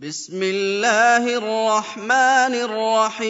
بسم 0.00 0.40
الله 0.42 1.36
الرحمن 1.36 2.54
الرحيم 2.56 3.20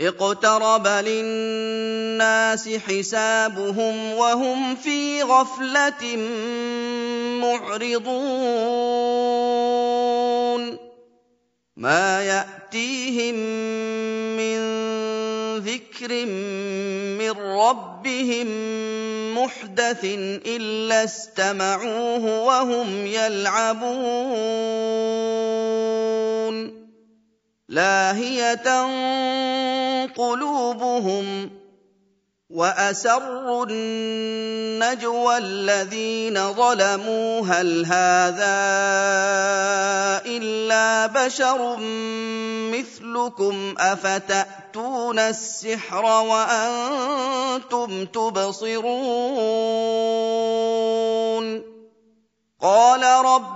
اقترب 0.00 0.86
للناس 0.86 2.68
حسابهم 2.68 4.12
وهم 4.12 4.76
في 4.76 5.22
غفلة 5.22 6.16
معرضون. 7.42 8.16
ما 11.76 12.22
يأتيهم 12.22 13.34
من 14.36 14.58
ذكر 15.58 16.26
من 17.18 17.30
ربهم 17.30 18.48
محدث 19.36 20.04
الا 20.46 21.04
استمعوه 21.04 22.24
وهم 22.44 23.06
يلعبون. 23.06 24.16
لاهيه 27.68 28.86
قلوبهم 30.06 31.50
وأسروا 32.56 33.66
النجوى 33.68 35.38
الذين 35.38 36.52
ظلموا 36.52 37.40
هل 37.40 37.86
هذا 37.86 38.56
إلا 40.26 41.06
بشر 41.06 41.76
مثلكم 42.72 43.74
أفتأتون 43.78 45.18
السحر 45.18 46.04
وأنتم 46.04 48.04
تبصرون؟ 48.04 48.96
قال 52.62 53.02
ربي 53.02 53.55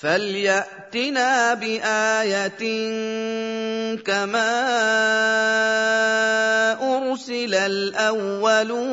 فلياتنا 0.00 1.54
بايه 1.54 2.58
كما 4.06 4.52
ارسل 6.96 7.54
الاولون 7.54 8.88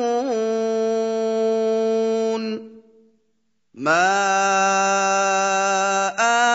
ما 3.74 4.06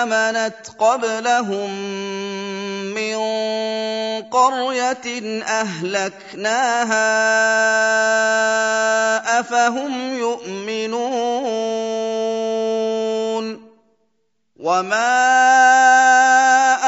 امنت 0.03 0.67
قبلهم 0.79 1.71
من 2.93 3.17
قريه 4.21 5.41
اهلكناها 5.43 7.11
افهم 9.39 10.17
يؤمنون 10.17 11.90
وما 14.61 15.17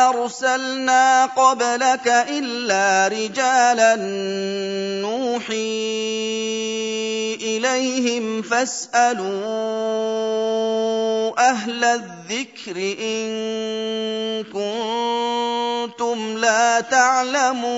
ارسلنا 0.09 1.25
قبلك 1.25 2.07
الا 2.07 3.07
رجالا 3.07 3.95
نوحي 5.01 5.53
اليهم 7.41 8.41
فاسالوا 8.41 9.23
أهل 11.49 11.83
الذكر 11.83 12.77
ان 13.01 14.43
كنتم 14.43 16.37
لا 16.37 16.81
تعلمون 16.81 17.73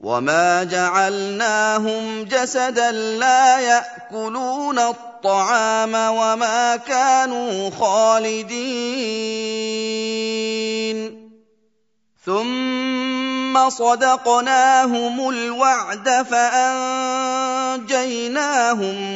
وما 0.00 0.64
جعلناهم 0.64 2.24
جسدا 2.24 2.92
لا 2.92 3.60
ياكلون 3.60 4.78
الطعام 4.78 5.09
الطعام 5.20 5.94
وما 5.94 6.76
كانوا 6.76 7.70
خالدين. 7.70 8.60
ثم 12.24 13.70
صدقناهم 13.70 15.28
الوعد 15.28 16.08
فأنجيناهم 16.30 17.76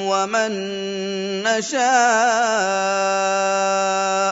ومن 0.01 0.53
نشاء 1.43 1.81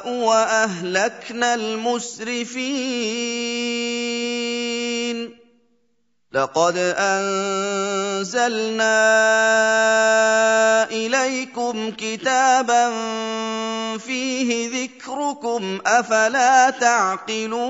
وأهلكنا 0.09 1.55
المسرفين. 1.55 3.03
لقد 6.33 6.77
أنزلنا 6.99 8.31
إليكم 10.91 11.91
كتابا 11.91 12.93
فيه 13.99 14.71
ذكركم 14.85 15.81
أفلا 15.87 16.71
تعقلون 16.71 17.63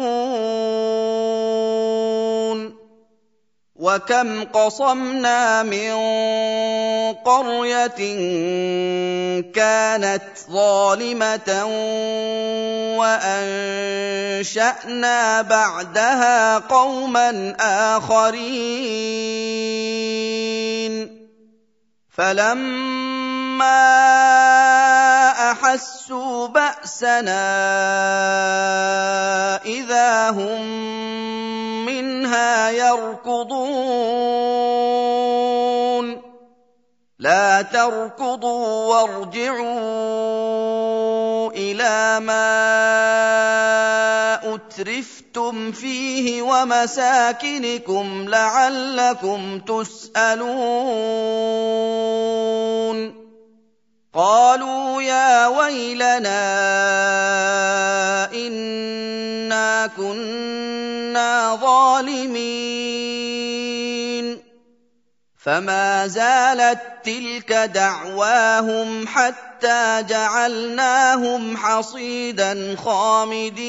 وكم 3.83 4.45
قصمنا 4.45 5.63
من 5.63 5.93
قريه 7.27 7.99
كانت 9.55 10.23
ظالمه 10.51 11.65
وانشانا 14.39 15.43
بعدها 15.43 16.59
قوما 16.59 17.57
اخرين 17.61 19.23
فلما 22.13 23.83
احسوا 25.51 26.49
باسنا 26.49 27.47
اذا 29.65 30.31
هم 30.31 30.67
منها 31.87 32.71
يركضون 32.71 34.23
لا 37.23 37.63
تركضوا 37.63 38.67
وارجعوا 38.91 39.63
إلى 41.55 42.21
ما 42.21 42.51
أترفتم 44.55 45.73
فيه 45.73 46.43
ومساكنكم 46.43 48.29
لعلكم 48.29 49.61
تسألون. 49.61 50.43
قالوا 54.15 55.03
يا 55.03 55.47
ويلنا 55.47 56.43
إنا 58.35 59.87
كنا 59.87 61.59
ظالمين. 61.63 63.52
فما 65.45 66.07
زالت 66.07 66.79
تلك 67.05 67.53
دعواهم 67.53 69.07
حتى 69.09 70.03
جعلناهم 70.09 71.57
حصيدا 71.57 72.77
خامدين 72.85 73.63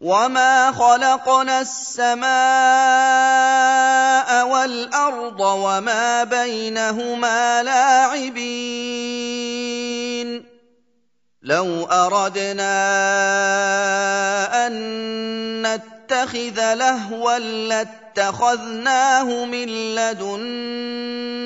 وما 0.00 0.72
خلقنا 0.72 1.60
السماء 1.60 2.28
والارض 4.46 5.40
وما 5.40 6.24
بينهما 6.24 7.62
لاعبين 7.62 8.78
لو 11.42 11.84
اردنا 11.84 12.66
ان 14.66 15.66
نتخذ 16.08 16.74
لهوا 16.74 17.38
لاتخذناه 17.38 19.44
من 19.44 19.94
لدنا 19.94 21.38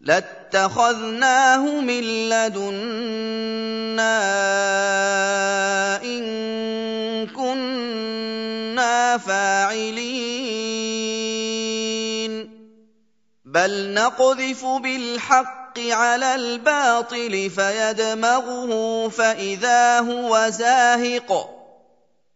لاتخذناه 0.00 1.80
من 1.80 2.28
لدنا 2.28 4.16
إن 6.02 7.26
كنا 7.26 9.18
فاعلين. 9.18 10.06
بل 13.44 13.94
نقذف 13.94 14.64
بالحق 14.64 15.78
على 15.78 16.34
الباطل 16.34 17.50
فيدمغه 17.50 19.08
فإذا 19.08 20.00
هو 20.00 20.48
زاهق. 20.48 21.55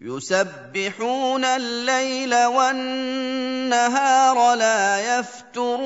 يسبحون 0.00 1.44
الليل 1.44 2.44
والنهار 2.44 3.74
لا 4.54 5.18
يفترون 5.18 5.80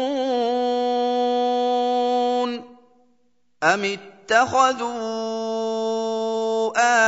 أم 3.63 3.85
اتخذوا 3.85 4.95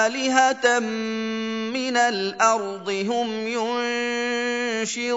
آلهة 0.07 0.79
من 0.79 1.97
الأرض 1.97 2.89
هم 2.91 3.49
ينشرون 4.83 5.17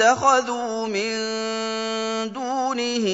اتخذوا 0.00 0.86
من 0.86 1.12
دونه 2.32 3.06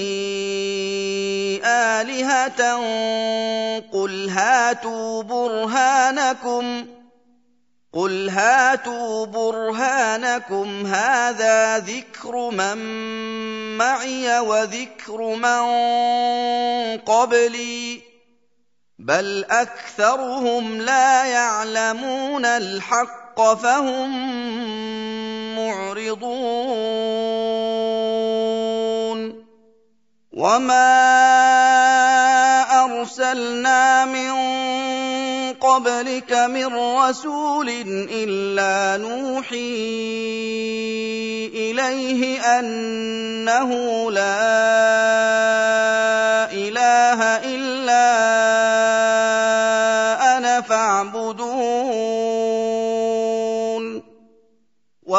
آلهة 1.65 2.77
قل 3.93 4.29
هاتوا 4.29 5.23
برهانكم 5.23 6.85
ۖ 6.85 7.05
قل 7.95 8.29
هاتوا 8.29 9.27
برهانكم 9.27 10.87
هذا 10.87 11.79
ذكر 11.79 12.51
من 12.51 12.79
معي 13.79 14.39
وذكر 14.39 15.35
من 15.35 15.63
قبلي 16.99 18.03
بل 18.99 19.45
أكثرهم 19.51 20.81
لا 20.81 21.25
يعلمون 21.25 22.45
الحق 22.45 23.24
فهم 23.41 24.11
معرضون 25.57 26.55
وما 30.33 31.15
ارسلنا 32.85 34.05
من 34.05 34.33
قبلك 35.53 36.33
من 36.33 36.67
رسول 36.77 37.69
الا 38.11 38.97
نوحي 38.97 39.75
اليه 41.55 42.41
انه 42.59 43.71
لا 44.11 45.44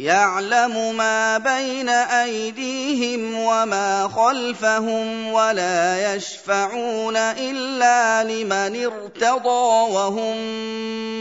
يعلم 0.00 0.96
ما 0.96 1.38
بين 1.38 1.88
أيديهم 1.88 3.34
وما 3.34 4.08
خلفهم 4.08 5.32
ولا 5.32 6.14
يشفعون 6.14 7.16
إلا 7.16 8.24
لمن 8.24 8.84
ارتضى 8.84 9.92
وهم 9.92 10.36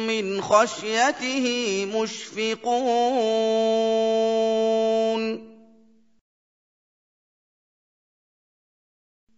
من 0.07 0.41
خشيته 0.41 1.85
مشفقون. 1.95 3.19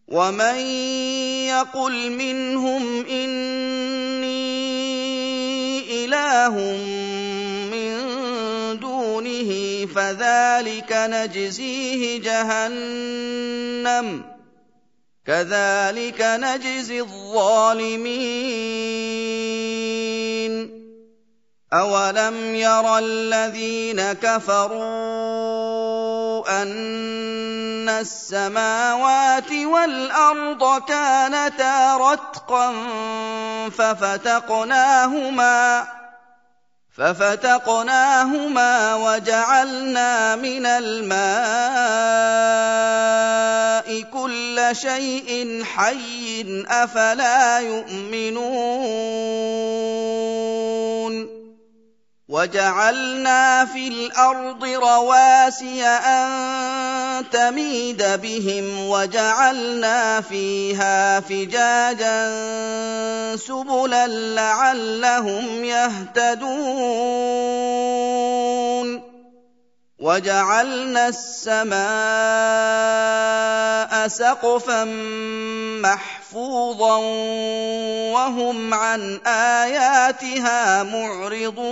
ومن 0.08 0.58
يقل 1.48 2.12
منهم 2.12 3.06
اني 3.06 4.52
اله 6.06 6.56
فذلك 9.96 10.92
نجزيه 10.92 12.22
جهنم. 12.22 14.24
كذلك 15.28 16.22
نجزي 16.22 17.02
الظالمين. 17.02 18.12
اولم 21.74 22.56
ير 22.56 22.98
الذين 22.98 24.14
كفروا 24.14 24.82
ان 26.62 27.90
السماوات 27.90 29.52
والارض 29.52 30.82
كانتا 30.88 31.98
رتقا 31.98 32.74
ففتقناهما 33.70 35.22
ففتقناهما 36.98 38.96
وجعلنا 38.96 40.36
من 40.36 40.66
الماء 40.66 41.22
كل 44.02 44.70
شيء 44.72 45.64
حي 45.64 46.66
أفلا 46.68 47.60
يؤمنون 47.60 49.02
وجعلنا 52.32 53.66
في 53.66 53.88
الأرض 53.88 54.64
رواسي 54.64 55.84
ان 55.84 56.30
تميد 57.32 58.04
بهم 58.04 58.88
وجعلنا 58.88 60.22
فيها 60.22 61.20
فجاجا 61.20 62.32
سبلا 63.36 64.08
لعلهم 64.08 65.64
يهتدون 65.64 67.02
وجعلنا 70.02 71.08
السماء 71.08 71.82
سقفا 74.08 74.84
محفوظا 75.82 76.98
وهم 78.14 78.74
عن 78.74 79.20
آياتها 79.28 80.84
معرضون. 80.84 81.72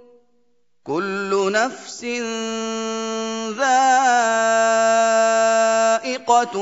كل 0.91 1.51
نفس 1.51 2.03
ذائقة 3.55 3.87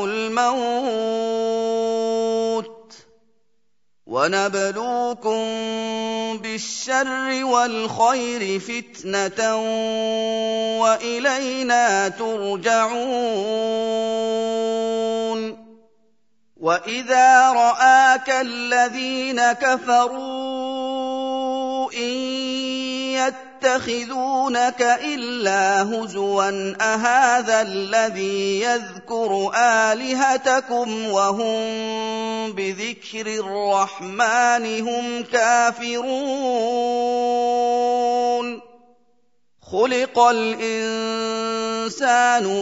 الموت 0.06 1.10
ونبلوكم 4.06 5.40
بالشر 6.38 7.46
والخير 7.46 8.60
فتنة 8.60 9.56
وإلينا 10.82 12.10
ترجعون 12.10 13.00
وإذا 16.58 17.52
رآك 17.52 18.30
الذين 18.30 19.52
كفروا 19.52 20.69
يتخذونك 23.64 24.82
إلا 24.82 25.84
هزوا 25.84 26.74
أهذا 26.82 27.62
الذي 27.62 28.62
يذكر 28.62 29.52
آلهتكم 29.56 31.10
وهم 31.10 31.72
بذكر 32.52 33.28
الرحمن 33.28 34.88
هم 34.88 35.24
كافرون؟ 35.24 36.10
خلق 39.72 40.20
الإنسان 40.20 41.48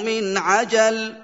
من 0.06 0.38
عجل. 0.38 1.16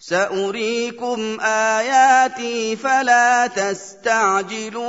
سأريكم 0.00 1.40
آياتي 1.40 2.76
فلا 2.76 3.46
تستعجلون. 3.46 4.88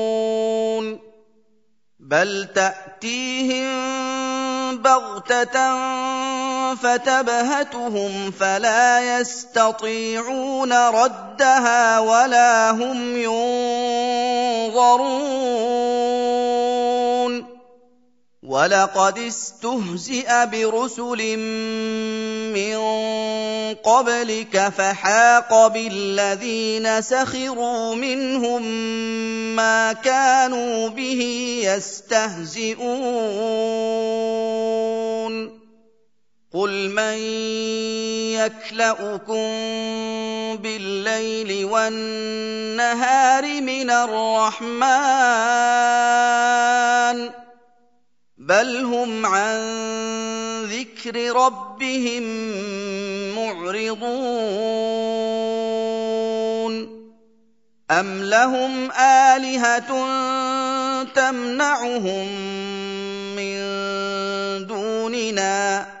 بل 2.11 2.47
تاتيهم 2.55 3.71
بغته 4.77 5.55
فتبهتهم 6.75 8.31
فلا 8.31 9.19
يستطيعون 9.19 10.73
ردها 10.73 11.99
ولا 11.99 12.71
هم 12.71 13.17
ينظرون 14.67 15.11
ولقد 18.51 19.19
استهزئ 19.19 20.27
برسل 20.51 21.37
من 22.51 22.77
قبلك 23.75 24.69
فحاق 24.77 25.67
بالذين 25.67 27.01
سخروا 27.01 27.95
منهم 27.95 28.61
ما 29.55 29.93
كانوا 29.93 30.89
به 30.89 31.21
يستهزئون 31.63 32.81
قل 36.53 36.89
من 36.89 37.17
يكلاكم 38.35 39.47
بالليل 40.59 41.65
والنهار 41.65 43.61
من 43.61 43.89
الرحمن 43.89 44.91
بل 48.41 48.77
هم 48.77 49.25
عن 49.25 49.59
ذكر 50.65 51.35
ربهم 51.35 52.23
معرضون. 53.35 54.21
أم 57.91 58.23
لهم 58.23 58.91
آلهة 58.91 59.91
تمنعهم 61.15 62.27
من 63.35 63.57
دوننا؟ 64.67 66.00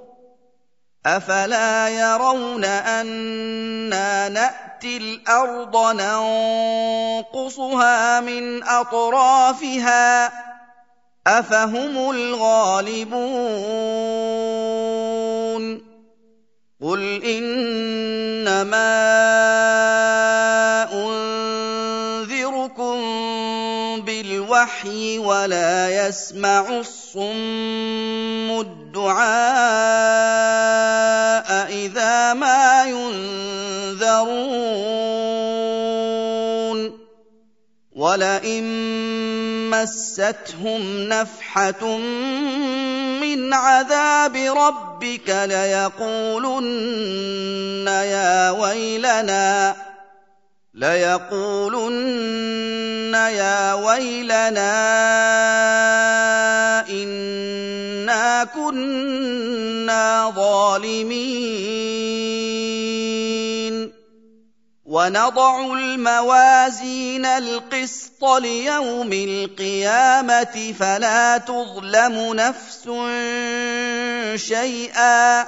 أفلا 1.05 1.89
يرون 1.89 2.65
أنا 2.65 4.29
نأتي 4.29 4.97
الأرض 4.97 5.77
ننقصها 7.21 7.59
من 8.19 8.63
أطرافها 8.63 10.31
أفهم 11.27 12.11
الغالبون 12.11 13.41
قل 16.81 17.23
إنما 17.23 18.91
انذركم 20.93 21.30
بالوحي 24.61 25.17
ولا 25.17 26.07
يسمع 26.07 26.69
الصم 26.69 28.61
الدعاء 28.61 29.31
إذا 31.71 32.33
ما 32.33 32.85
ينذرون. 32.85 34.31
ولئن 37.95 38.63
مستهم 39.69 41.09
نفحه 41.09 41.97
من 43.21 43.53
عذاب 43.53 44.35
ربك 44.35 45.29
ليقولن 45.29 46.67
يا 47.87 48.51
ويلنا 48.51 49.75
ليقولن 50.73 52.31
يا 53.13 53.73
ويلنا 53.73 54.71
انا 56.89 58.43
كنا 58.43 60.31
ظالمين 60.35 61.61
ونضع 64.85 65.73
الموازين 65.73 67.25
القسط 67.25 68.23
ليوم 68.23 69.13
القيامه 69.13 70.73
فلا 70.79 71.37
تظلم 71.37 72.33
نفس 72.33 72.89
شيئا 74.47 75.47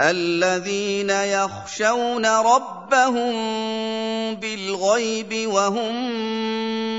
الذين 0.00 1.10
يخشون 1.10 2.26
ربهم 2.26 3.34
بالغيب 4.34 5.48
وهم 5.48 5.94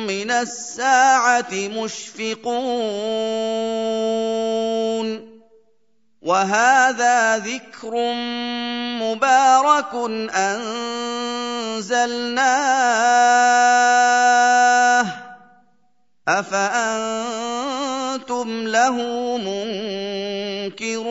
من 0.07 0.31
الساعة 0.31 1.51
مشفقون 1.53 2.63
وهذا 6.21 7.37
ذكر 7.37 8.13
مبارك 9.03 9.93
أنزلناه 10.35 11.83
افانتم 18.43 18.67
له 18.67 18.97
منكرون 20.67 21.03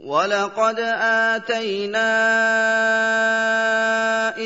ولقد 0.00 0.80
اتينا 0.80 2.10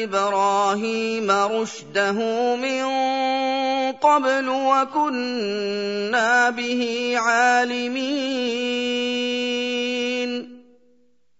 إبراهيم 0.04 1.30
رشده 1.30 2.12
من 2.56 2.84
قبل 3.92 4.48
وكنا 4.48 6.30
به 6.50 7.14
عالمين 7.16 8.64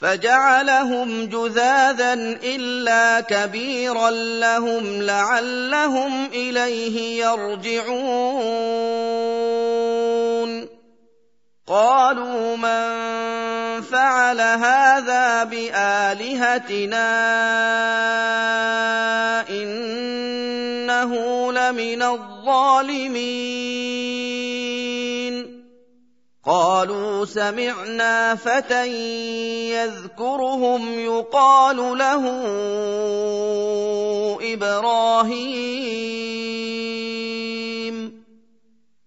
فجعلهم 0.00 1.26
جذاذا 1.26 2.12
إلا 2.44 3.20
كبيرا 3.20 4.10
لهم 4.10 5.02
لعلهم 5.02 6.26
إليه 6.26 7.24
يرجعون. 7.24 8.76
قالوا 11.66 12.56
من 12.56 12.86
فعل 13.82 14.40
هذا 14.40 15.44
بآلهتنا 15.44 17.08
إنه 19.50 21.12
لمن 21.52 22.02
الظالمين. 22.02 23.46
قالوا 26.46 27.26
سمعنا 27.26 28.34
فتى 28.34 28.86
يذكرهم 29.74 30.98
يقال 30.98 31.76
له 31.76 32.22
إبراهيم. 34.54 35.96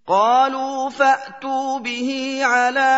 قالوا 0.08 0.90
فأتوا 0.90 1.80
به 1.80 2.40
على 2.44 2.96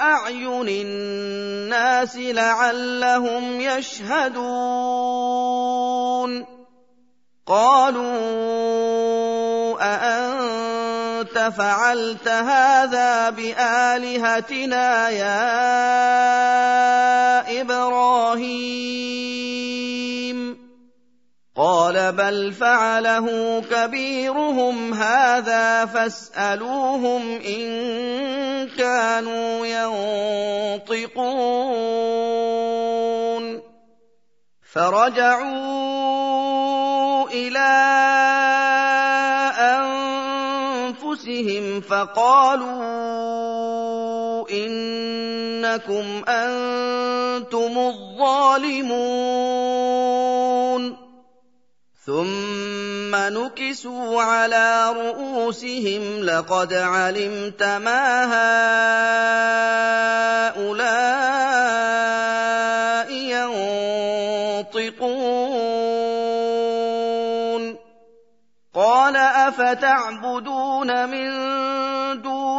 أعين 0.00 0.68
الناس 0.68 2.16
لعلهم 2.16 3.60
يشهدون. 3.60 5.00
قالوا 7.46 8.20
اانت 11.36 11.54
فعلت 11.56 12.28
هذا 12.28 13.30
بآلهتنا 13.30 15.08
يا 15.08 15.60
إبراهيم. 17.60 19.10
قال 21.56 22.12
بل 22.12 22.52
فعله 22.52 23.60
كبيرهم 23.70 24.94
هذا 24.94 25.86
فاسألوهم 25.86 27.40
إن 27.40 28.68
كانوا 28.68 29.66
ينطقون. 30.86 31.20
فرجعوا 34.72 36.10
إلى 37.28 37.70
فقالوا 41.80 42.90
إنكم 44.50 46.24
أنتم 46.28 47.78
الظالمون. 47.78 49.00
ثم 52.06 53.14
نكسوا 53.14 54.22
على 54.22 54.92
رؤوسهم 54.92 56.24
لقد 56.24 56.74
علمت 56.74 57.62
ما 57.62 58.24
هؤلاء 60.56 61.50
ينطقون. 64.70 65.40
قال 68.74 69.16
أفتعبدون 69.16 71.08
من 71.08 71.30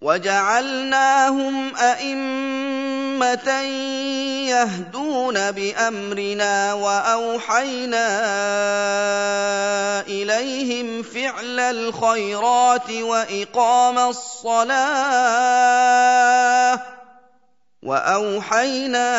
وجعلناهم 0.00 1.76
أئمة 1.76 3.50
يهدون 4.48 5.50
بأمرنا 5.50 6.72
وأوحينا 6.72 8.06
إليهم 10.00 11.02
فعل 11.02 11.60
الخيرات 11.60 12.90
وإقام 12.90 13.98
الصلاة 13.98 15.40
واوحينا 17.82 19.10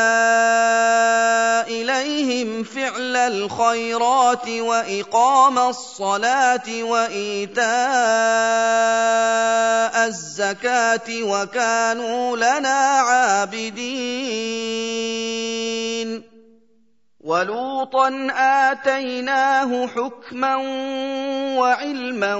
اليهم 1.67 2.63
فعل 2.63 3.15
الخيرات 3.15 4.49
واقام 4.49 5.59
الصلاه 5.59 6.83
وايتاء 6.83 7.65
الزكاه 10.07 11.23
وكانوا 11.23 12.37
لنا 12.37 12.79
عابدين 12.99 13.81
ولوطا 17.23 18.27
آتيناه 18.37 19.87
حكما 19.87 20.55
وعلما 21.57 22.35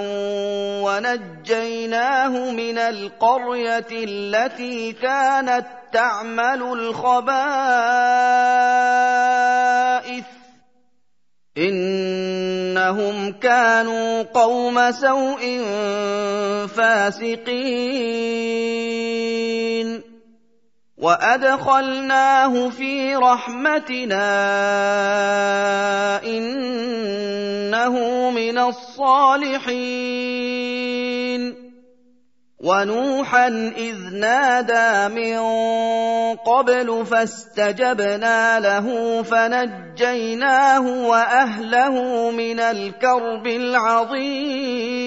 ونجيناه 0.84 2.52
من 2.52 2.78
القرية 2.78 3.88
التي 3.92 4.94
كانت 4.94 5.66
تعمل 5.94 6.64
الخبائث. 6.64 7.22
إنهم 11.58 13.32
كانوا 13.32 14.24
قوم 14.24 14.92
سوء 14.92 15.62
فاسقين. 16.76 19.11
وادخلناه 21.02 22.70
في 22.70 23.16
رحمتنا 23.16 24.24
انه 26.24 27.96
من 28.30 28.58
الصالحين 28.58 30.12
ونوحا 32.60 33.48
اذ 33.78 33.98
نادى 34.14 35.16
من 35.16 35.40
قبل 36.36 37.06
فاستجبنا 37.06 38.60
له 38.60 39.22
فنجيناه 39.24 40.82
واهله 41.08 42.32
من 42.32 42.60
الكرب 42.60 43.48
العظيم 43.48 45.02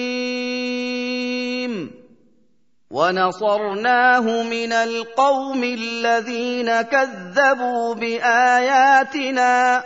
ونصرناه 2.95 4.43
من 4.43 4.73
القوم 4.73 5.63
الذين 5.63 6.81
كذبوا 6.81 7.93
بآياتنا 7.95 9.83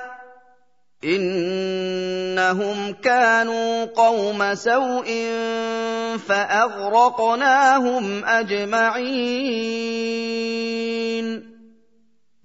إنهم 1.03 2.93
كانوا 2.93 3.85
قوم 3.85 4.55
سوء 4.55 5.09
فأغرقناهم 6.27 8.25
أجمعين. 8.25 9.69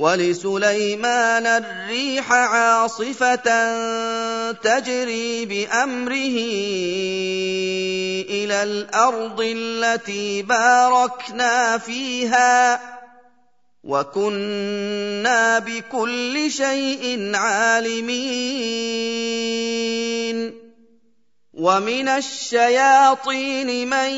ولسليمان 0.00 1.46
الريح 1.46 2.32
عاصفة 2.32 3.48
تجري 4.52 5.44
بأمره 5.44 6.36
إلى 8.32 8.62
الأرض 8.62 9.40
التي 9.40 10.42
باركنا 10.42 11.78
فيها 11.78 12.80
وكنا 13.84 15.58
بكل 15.58 16.50
شيء 16.50 17.30
عالمين. 17.34 18.20
ومن 21.60 22.08
الشياطين 22.08 23.88
من 23.88 24.10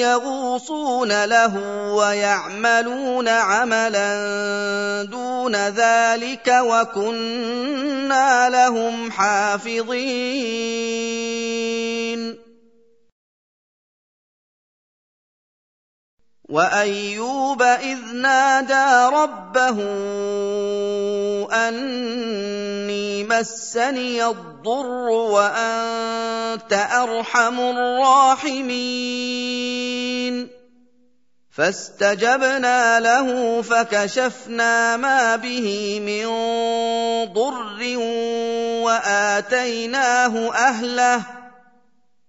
يغوصون 0.00 1.24
له 1.24 1.56
ويعملون 1.92 3.28
عملا 3.28 4.12
دون 5.10 5.56
ذلك 5.56 6.48
وكنا 6.48 8.50
لهم 8.50 9.10
حافظين 9.10 9.94
وأيوب 16.48 17.62
إذ 17.62 17.98
نادى 18.14 19.16
ربه 19.16 19.78
أني 21.52 23.24
مسني 23.24 24.26
الضر 24.26 25.08
وأنت 25.08 26.72
أرحم 26.72 27.60
الراحمين. 27.60 28.84
فاستجبنا 31.50 33.00
له 33.00 33.62
فكشفنا 33.62 34.96
ما 34.96 35.36
به 35.36 36.00
من 36.00 36.26
ضر 37.32 37.96
وآتيناه 38.84 40.52
أهله. 40.52 41.43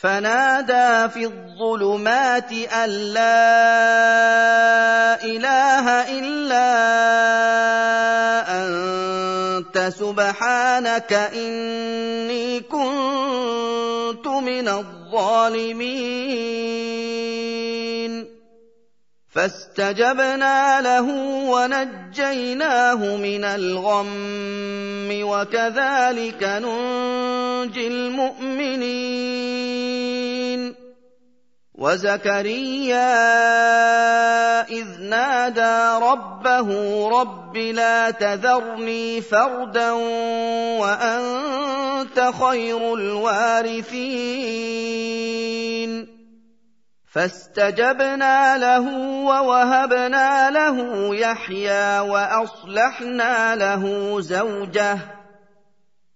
فنادى 0.00 1.08
في 1.08 1.24
الظلمات 1.24 2.52
أن 2.52 2.90
لا 2.90 3.64
إله 5.24 5.86
إلا 6.18 6.68
أنت 8.62 9.92
سبحانك 9.98 11.12
إني 11.12 12.60
كنت 12.60 14.26
من 14.26 14.68
الظالمين. 14.68 16.18
فاستجبنا 19.34 20.80
له 20.80 21.06
ونجيناه 21.50 23.16
من 23.16 23.44
الغم 23.44 25.08
وكذلك 25.22 26.42
ننجي 26.42 27.86
المؤمنين. 27.86 29.37
وزكريا 31.78 33.10
إذ 34.62 35.00
نادى 35.00 36.04
ربه 36.04 36.68
رب 37.20 37.56
لا 37.56 38.10
تذرني 38.10 39.20
فردا 39.20 39.92
وأنت 40.82 42.32
خير 42.40 42.94
الوارثين. 42.94 44.38
فاستجبنا 47.12 48.58
له 48.58 48.98
ووهبنا 49.24 50.50
له 50.50 51.14
يحيى 51.14 51.98
وأصلحنا 51.98 53.56
له 53.56 54.14
زوجه 54.20 54.98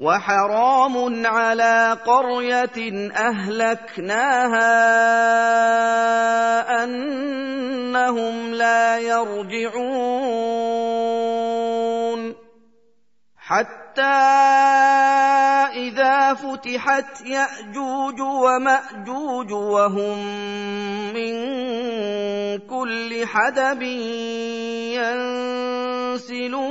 وحرام 0.00 1.26
على 1.26 1.98
قرية 2.06 3.10
أهلكناها 3.12 4.72
أنهم 6.84 8.54
لا 8.54 8.98
يرجعون. 8.98 9.90
حتى 13.36 14.02
إذا 15.76 16.34
فتحت 16.34 17.20
يأجوج 17.26 18.20
ومأجوج 18.20 19.52
وهم 19.52 20.18
من 21.12 21.34
كل 22.58 23.26
حدب 23.26 23.82
ينسلون. 26.16 26.70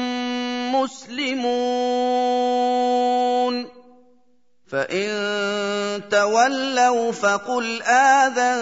مسلمون 0.71 2.61
فإن 4.71 5.11
تولوا 6.11 7.11
فقل 7.11 7.81
آذنتكم 7.83 8.57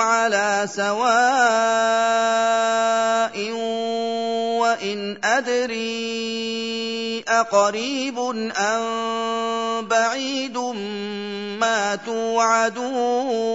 على 0.00 0.62
سواء 0.66 0.94
وإن 4.62 5.18
أدري 5.24 7.24
أقريب 7.28 8.18
أم 8.56 9.88
بعيد 9.88 10.58
ما 11.58 11.96
توعدون. 11.96 13.54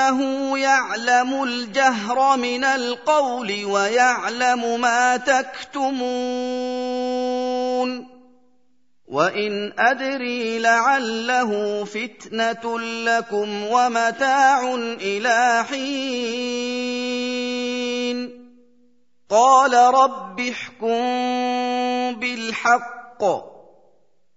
إنه 0.00 0.58
يعلم 0.58 1.42
الجهر 1.42 2.36
من 2.36 2.64
القول 2.64 3.64
ويعلم 3.64 4.80
ما 4.80 5.16
تكتمون. 5.16 6.00
وإن 9.08 9.72
أدري 9.78 10.58
لعله 10.58 11.84
فتنة 11.84 12.80
لكم 12.80 13.64
ومتاع 13.66 14.74
إلى 15.00 15.64
حين. 15.70 15.80
قال 19.30 19.74
رب 19.74 20.40
احكم 20.40 21.00
بالحق. 22.20 23.59